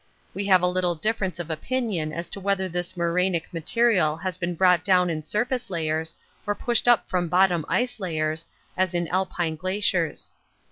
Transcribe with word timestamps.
We 0.33 0.45
have 0.47 0.63
a 0.63 0.67
little 0.67 0.95
difference 0.95 1.37
of 1.37 1.51
opinion 1.51 2.11
as 2.11 2.27
to 2.31 2.39
whether 2.39 2.67
this 2.67 2.93
morainic 2.93 3.43
material 3.53 4.17
has 4.17 4.35
been 4.35 4.55
brought 4.55 4.83
down 4.83 5.11
in 5.11 5.21
surface 5.21 5.69
layers 5.69 6.15
or 6.47 6.55
pushed 6.55 6.87
up 6.87 7.07
from 7.07 7.25
the 7.25 7.29
bottom 7.29 7.63
ice 7.69 7.99
layers, 7.99 8.47
as 8.75 8.95
in 8.95 9.07
Alpine 9.09 9.57
glaciers. 9.57 10.31